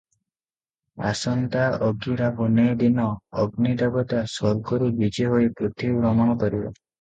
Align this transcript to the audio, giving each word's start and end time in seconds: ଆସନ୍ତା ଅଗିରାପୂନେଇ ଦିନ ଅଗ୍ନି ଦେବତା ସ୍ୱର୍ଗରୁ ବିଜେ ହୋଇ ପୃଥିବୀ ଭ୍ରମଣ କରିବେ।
ଆସନ୍ତା 1.09 1.65
ଅଗିରାପୂନେଇ 1.87 2.71
ଦିନ 2.79 3.05
ଅଗ୍ନି 3.43 3.75
ଦେବତା 3.83 4.23
ସ୍ୱର୍ଗରୁ 4.37 4.89
ବିଜେ 5.03 5.29
ହୋଇ 5.35 5.53
ପୃଥିବୀ 5.61 6.01
ଭ୍ରମଣ 6.09 6.39
କରିବେ। 6.47 6.67